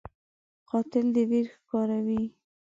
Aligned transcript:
قاتل 0.69 1.05
د 1.15 1.17
ویر 1.29 1.45
ښکاروي 1.55 2.23